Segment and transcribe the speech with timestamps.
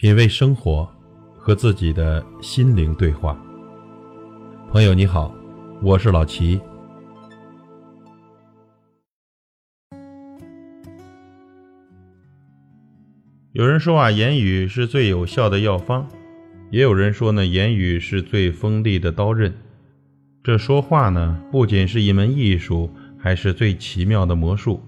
[0.00, 0.90] 品味生活，
[1.36, 3.38] 和自己的心灵对话。
[4.70, 5.30] 朋友你好，
[5.82, 6.58] 我是老齐。
[13.52, 16.06] 有人说啊，言语是最有效的药方；
[16.70, 19.54] 也有人说呢，言语是最锋利的刀刃。
[20.42, 24.82] 这说话呢，不仅是一门艺术，还是最奇妙的魔术。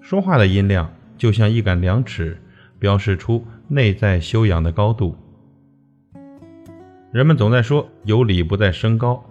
[0.00, 2.36] 说话的音量就像一杆量尺，
[2.80, 3.46] 标示出。
[3.72, 5.16] 内在修养的高度。
[7.10, 9.24] 人们总在说有理不在声高，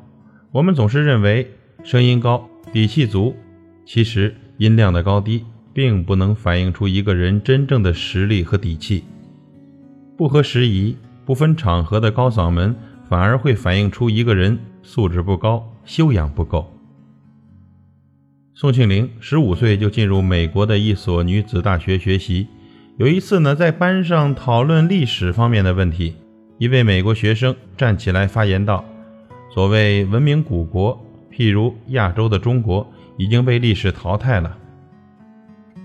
[0.52, 1.48] 我们总是认为
[1.84, 3.36] 声音高、底气足。
[3.86, 9.04] 其实音量的高低并不能反映出一个人真正的实力和底气。
[10.18, 12.76] 不合时宜、不分场合的高嗓门，
[13.08, 16.68] 反而会反映出一个人素质不高、修养不够。
[18.56, 22.48] 宋庆龄十五岁就进入美国的一所女子大学学习。
[22.98, 26.16] 有一次呢，在班上讨论历史方面的问题，
[26.58, 28.86] 一位美国学生站起来发言道
[29.52, 34.58] ：“所谓文明古国，譬如亚洲的中国，已经被历史淘汰了。”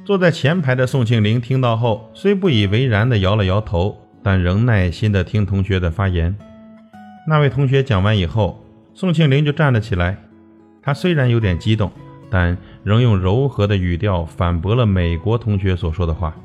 [0.05, 6.37] 坐在前排的宋庆龄听到后，虽不以为然地摇了摇头，但仍耐心地听同学的发言。
[7.27, 8.63] 那位同学讲完以后，
[8.95, 10.19] 宋庆龄就站了起来。
[10.83, 11.91] 他虽然有点激动，
[12.29, 16.37] 但仍用柔和的语调反驳了美国同学所说的话。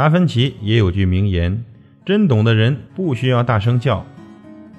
[0.00, 1.62] 达芬奇也有句名言
[2.06, 4.02] ：“真懂的人不需要大声叫，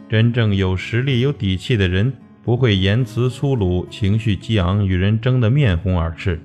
[0.09, 6.41] 真正有实力、有底气的人不会言辞粗鲁、情绪激昂，与人争得面红耳赤。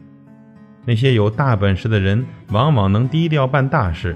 [0.85, 4.15] 那些有大本事的人，往往能低调办大事。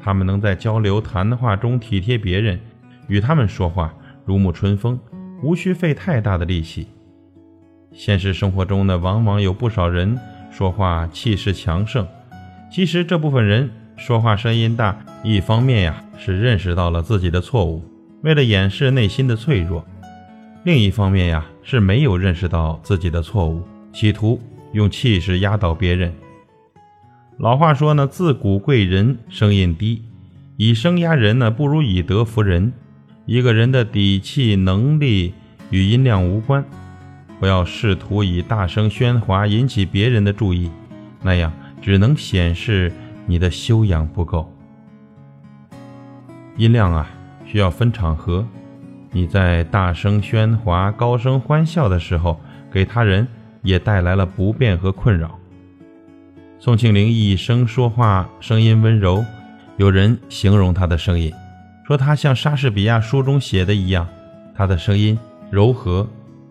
[0.00, 2.58] 他们能在交流谈话中体贴别人，
[3.06, 4.98] 与他们说话如沐春风，
[5.42, 6.86] 无需费太大的力气。
[7.92, 10.18] 现实生活中呢，往往有不少人
[10.50, 12.08] 说话气势强盛，
[12.72, 17.84] 其实这部分人。”说话声音大，一方面呀是认识到了自己的错误，
[18.22, 19.84] 为了掩饰内心的脆弱；
[20.64, 23.62] 另一方面呀是没有认识到自己的错误，
[23.92, 24.40] 企图
[24.72, 26.10] 用气势压倒别人。
[27.36, 30.02] 老话说呢，自古贵人声音低，
[30.56, 32.72] 以声压人呢不如以德服人。
[33.26, 35.34] 一个人的底气能力
[35.68, 36.64] 与音量无关，
[37.38, 40.70] 不要试图以大声喧哗引起别人的注意，
[41.22, 42.90] 那样只能显示。
[43.26, 44.52] 你的修养不够，
[46.56, 47.08] 音量啊，
[47.46, 48.46] 需要分场合。
[49.12, 52.40] 你在大声喧哗、高声欢笑的时候，
[52.72, 53.26] 给他人
[53.62, 55.38] 也带来了不便和困扰。
[56.58, 59.24] 宋庆龄一生说话声音温柔，
[59.78, 61.32] 有人形容她的声音，
[61.86, 64.06] 说她像莎士比亚书中写的一样，
[64.54, 65.18] 她的声音
[65.50, 66.06] 柔和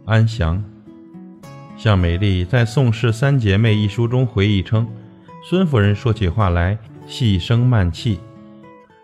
[0.05, 0.63] 安详。
[1.77, 4.87] 向美丽在《宋氏三姐妹》一书中回忆称。
[5.41, 6.77] 孙夫人说起话来
[7.07, 8.19] 细声慢气，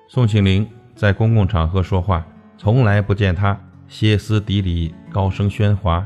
[0.09, 2.25] 宋庆龄在公共场合说话，
[2.57, 3.57] 从来不见她
[3.87, 6.05] 歇斯底里、高声喧哗，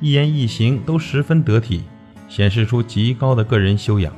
[0.00, 1.84] 一言一行都十分得体，
[2.28, 4.12] 显示出极高的个人修养。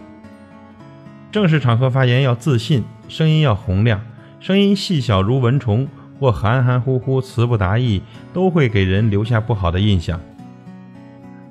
[1.31, 4.01] 正式场合发言要自信，声音要洪亮，
[4.41, 5.87] 声音细小如蚊虫
[6.19, 8.01] 或含含糊糊、词不达意，
[8.33, 10.19] 都会给人留下不好的印象。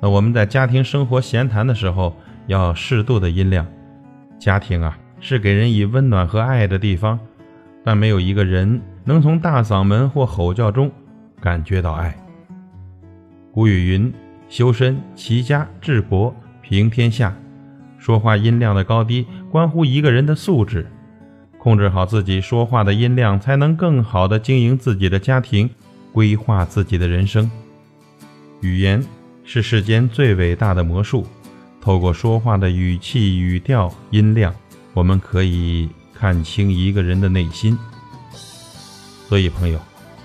[0.00, 2.16] 那我们在家庭生活闲谈的时候，
[2.48, 3.64] 要适度的音量。
[4.38, 7.18] 家庭啊，是给人以温暖和爱的地方，
[7.84, 10.90] 但没有一个人能从大嗓门或吼叫中
[11.40, 12.14] 感觉到爱。
[13.52, 14.12] 古语云
[14.48, 17.34] ：“修身、齐家、治国、平天下。”
[17.98, 20.86] 说话音量的高低，关乎一个人的素质。
[21.56, 25.70] 控制好自己说话的音量，才能更好地经营自己的家庭，
[26.12, 27.50] 规划自己的人生。
[28.60, 29.02] 语言
[29.44, 31.26] 是世间最伟大的魔术。
[31.84, 34.54] 透过说话的语气、语调、音量，
[34.94, 37.78] 我们可以看清一个人的内心。
[39.28, 39.78] 所以，朋友，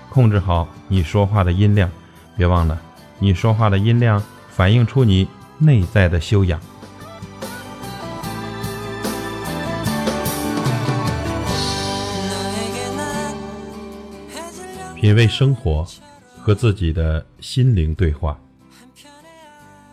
[0.08, 1.90] 控制好你说话的音量，
[2.34, 2.80] 别忘了，
[3.18, 5.28] 你说话的音量反映出你
[5.58, 6.58] 内在的修养。
[14.94, 15.86] 品味生活，
[16.38, 18.38] 和自己的心灵对话。